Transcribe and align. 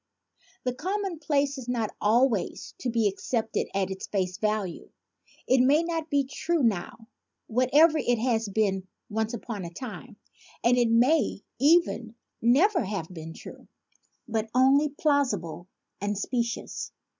The 0.63 0.73
commonplace 0.73 1.59
is 1.59 1.67
not 1.69 1.95
always 2.01 2.73
to 2.79 2.89
be 2.89 3.05
ac 3.05 3.17
cepted 3.19 3.67
at 3.75 3.91
its 3.91 4.07
face 4.07 4.39
value. 4.39 4.89
It 5.47 5.61
may 5.61 5.83
not 5.83 6.09
be 6.09 6.23
true 6.23 6.63
now, 6.63 7.07
whatever 7.45 7.99
it 7.99 8.17
has 8.17 8.49
been 8.49 8.87
once 9.11 9.35
upon 9.35 9.63
a 9.63 9.69
time; 9.69 10.17
and 10.63 10.75
it 10.75 10.89
may 10.89 11.43
even 11.59 12.15
never 12.41 12.83
have 12.83 13.13
been 13.13 13.33
true, 13.35 13.67
but 14.27 14.49
only 14.55 14.89
plausible 14.89 15.67
and 16.01 16.17
specious. 16.17 16.91